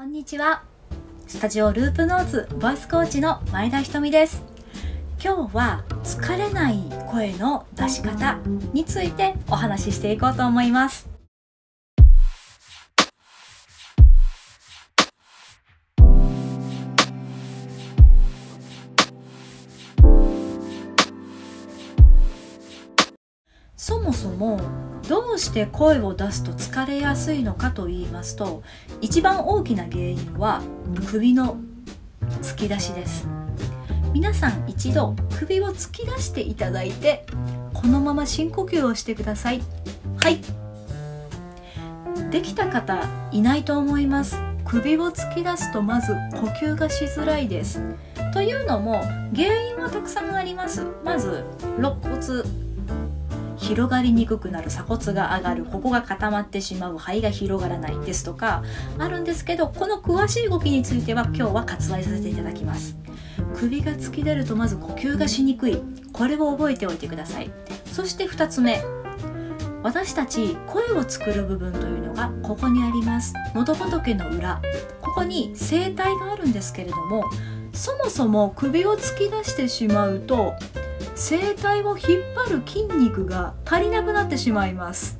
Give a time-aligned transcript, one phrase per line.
[0.00, 0.62] こんにちは。
[1.26, 4.42] スタジオループノーツボイスコーチの前田ひとみです。
[5.22, 6.78] 今日は疲れない
[7.10, 8.38] 声の出し方
[8.72, 11.06] についてお話ししていこうと思います。
[23.76, 24.58] そもそも
[25.10, 28.62] どうして声を出すと疲れやすいのかと言いますと
[29.00, 30.62] 一番大きな原因は
[31.10, 31.56] 首の
[32.40, 33.26] 突き出しです。
[34.12, 37.26] 皆さん一度首を突き出していただいて
[37.74, 39.60] このまま深呼吸をしてください。
[40.22, 40.40] はい。
[42.30, 43.02] できた方
[43.32, 44.36] いないと思います。
[44.64, 47.82] 首を突き出すとまず呼吸がしづらいです。
[48.32, 49.02] というのも
[49.34, 50.86] 原因はたくさんあります。
[51.04, 51.42] まず
[51.78, 52.69] 肋骨。
[53.70, 58.64] 広がりにくくなる鎖骨が上がるここが固まってしまう肺が広がらないですとか
[58.98, 62.96] あるんですけどこの詳しい動きについては今日は割愛させていただきます。
[63.54, 65.80] 首が突き出るとまず呼吸がしにくい。
[66.12, 67.50] これを覚えておいてください。
[67.86, 68.82] そして2つ目。
[69.84, 73.34] 私たち声を作る部分というのがここにあります。
[73.54, 74.60] 喉仏の裏。
[75.00, 77.24] ここに声帯があるんですけれども
[77.72, 80.54] そもそも首を突き出してしまうと
[81.16, 85.18] 声帯を引っ張る筋肉が足りなくなってしまいます。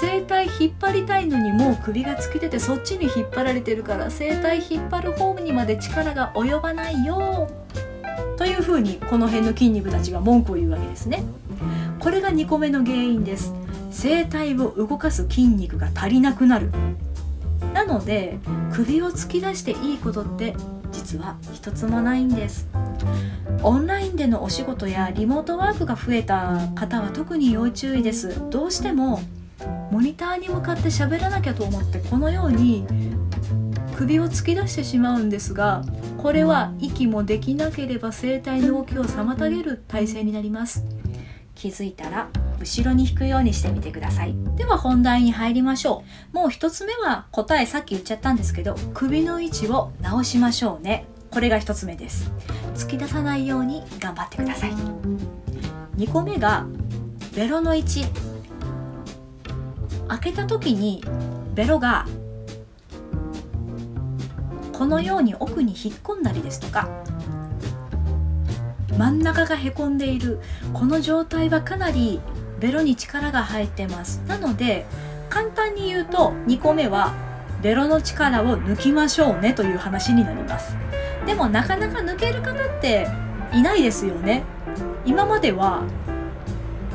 [0.00, 7.48] 声帯引っ張りたいのにもう首が突き出てそっちに引っ張られてるから声帯引っ張る方にまで力が及ばないよ
[8.36, 11.22] というふうにこの辺の筋肉たちが文句を言うわけですね。
[12.00, 13.54] これが2個目の原因です。
[14.02, 16.70] 声帯を動かす筋肉が足りなくなる。
[17.72, 18.38] なので
[18.72, 20.54] 首を突き出していいことって
[20.92, 22.68] 実は一つもないんです。
[23.62, 28.50] オンラインでのお仕事やリモートワークが増えた方は特に要注意です。
[28.50, 29.20] どうしても
[29.90, 32.86] モニターに向かって喋らなきゃと思ってこのように
[33.96, 35.82] 首を突き出してしまうんですが
[36.18, 40.84] これは息もできなければ声帯の動きを妨げる体勢になります。
[41.54, 42.28] 気づいたら
[42.60, 44.34] 後ろに引くようにしてみてください。
[44.56, 46.36] では本題に入りましょう。
[46.36, 51.06] もう一つ目は答えさっき言っちゃったんですけど首の位置を直しましょうね。
[51.30, 52.30] これが一つ目です。
[52.74, 54.72] 突き出さないように頑張ってください。
[55.96, 56.66] 2個目が
[57.34, 58.04] ベロの位置。
[60.08, 61.02] 開けた時に
[61.54, 62.06] ベロが
[64.72, 66.88] このように奥に引っ込んだりですとか
[68.98, 70.40] 真ん中がへこんでいる
[70.72, 72.20] この状態はかなり
[72.60, 74.18] ベロに力が入ってます。
[74.28, 74.84] なので
[75.28, 77.12] 簡単に言うと2個目は
[77.62, 80.83] ベロの力を抜きましょうねという話になります。
[81.26, 83.08] でもなかなか抜ける方って
[83.52, 84.44] いないですよね。
[85.04, 85.82] 今までは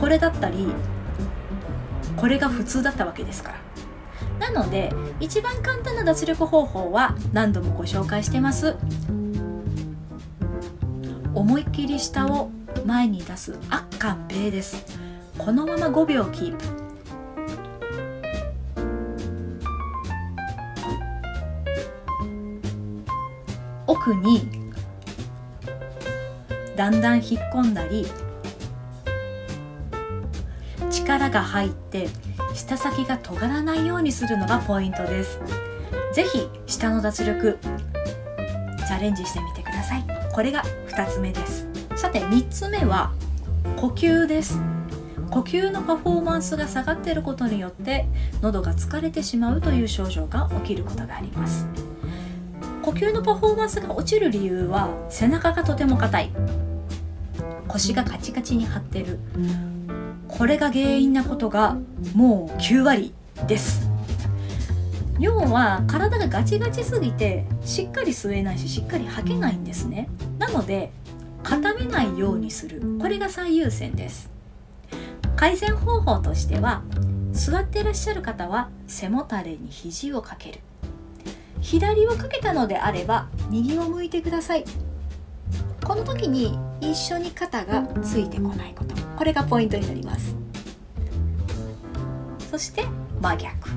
[0.00, 0.68] これだったり
[2.16, 3.64] これが普通だったわけですから。
[4.38, 8.76] なので一番簡単な脱力方法は何度もご紹介してます。
[11.34, 12.50] 思いっきり下を
[12.86, 14.84] 前に出す圧巻米です。
[15.38, 16.83] このまま5秒キープ
[23.86, 24.48] 奥に
[26.76, 28.06] だんだん引っ込んだり
[30.90, 32.08] 力が入って
[32.54, 35.40] 舌先が尖らないようにするのがポイントです。
[36.12, 37.58] 是非下の脱力
[38.86, 40.04] チャレンジしてみてください。
[40.32, 41.66] これが2つ目です。
[41.96, 43.12] さて3つ目は
[43.76, 44.60] 呼吸です。
[45.30, 48.06] 呼吸のパフォーマンスが下がっていることによって
[48.40, 51.66] 喉が疲れてしまうという症状が起きることがあります。
[52.84, 56.30] 呼吸のパフォーマンスが落ちる理由は背中がとても硬い。
[57.66, 59.18] 腰がカチカチに張ってる。
[60.28, 61.78] これが原因なことが
[62.14, 63.14] もう9割
[63.46, 63.88] です。
[65.18, 70.10] 要は体がガチガチすぎてしっかり吸えないししっかり吐けないんですね。
[70.38, 70.92] なので
[71.42, 72.82] 固めないようにする。
[73.00, 74.30] これが最優先です。
[75.36, 76.82] 改善方法としては
[77.32, 80.60] 座っていらっしゃる方は背もたれに肘をかける。
[81.64, 84.64] 左をかけたのであれば右を向いてください。
[85.82, 88.94] この時に一緒に肩がついてこないこと。
[89.16, 90.36] これがポイントになります。
[92.50, 92.84] そして
[93.18, 93.70] 真逆。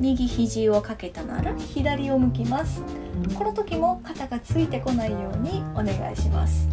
[0.00, 2.82] 右肘をかけたなら左を向きます。
[3.34, 6.68] この時も肩がついてこないようにお願いします。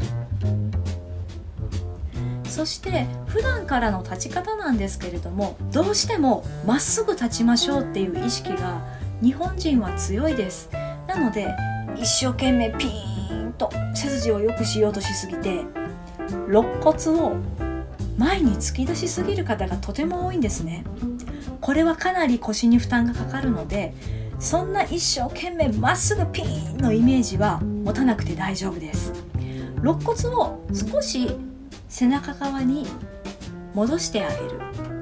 [2.46, 10.70] そして普段からの立ち方なんですけれどもどうしてもまっすぐ立ちましょうっていう意識が日本人は強いです。
[11.08, 11.48] なので
[11.96, 15.62] 一生懸命ピーンと背筋を良くしようとしすぎて
[16.50, 17.38] 肋骨を
[18.18, 20.84] 前に突き出しすぎる方がとても多いんですね。
[21.62, 23.94] これはかなり腰に負担がかかるので
[24.40, 29.14] そんな一生懸命まっすぐピーンのイメージは持たなくて大丈夫です。
[29.82, 31.30] 肋骨を少し
[31.88, 32.86] 背中側に
[33.74, 34.93] 戻してあげる。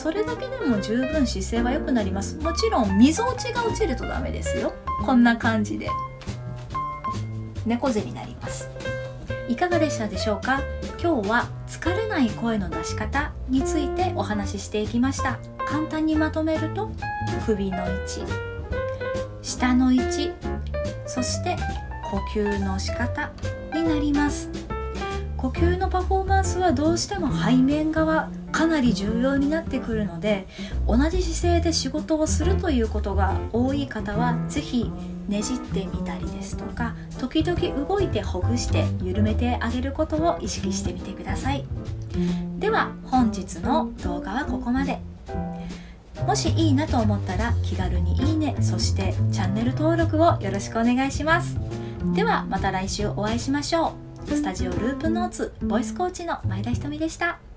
[0.00, 2.38] それだけでも十分姿勢は良くなります。
[2.38, 4.72] もちろんみぞおちが落ちるとダメですよ。
[5.04, 5.90] こんな感じで。
[7.66, 8.70] 猫背になります。
[9.46, 10.62] いかがでしたでしょうか？
[10.98, 15.38] 今日は疲れない声の出し方についてお話ししていきました。
[15.66, 16.90] 簡単にまとめると
[17.44, 18.24] 首の位置
[19.42, 20.32] 下の位置
[21.06, 21.58] そして
[22.10, 23.32] 呼吸の仕方
[23.74, 24.48] になります。
[25.36, 30.46] 呼吸のパフォーマンスはどうしても背面側かなり重要になってくるので
[30.86, 34.90] 同じ姿勢で仕事をするということが多い方は是非
[35.28, 41.64] ねじってみたりですとか時々動いてほぐして緩めてあげることを意識してみてください。
[42.58, 45.00] では本日の動画はここまで。
[46.26, 51.56] もしいいなと思ったら気軽にいいねそしてチャンネル登録をよろしくお願いします。
[52.14, 53.94] ではまた来週お会いしましょ
[54.26, 54.30] う。
[54.34, 57.49] スタジオループノーツボイスコーチの前田ひとみでした。